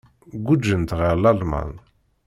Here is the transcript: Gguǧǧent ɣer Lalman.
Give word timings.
Gguǧǧent 0.41 0.95
ɣer 0.99 1.15
Lalman. 1.19 1.71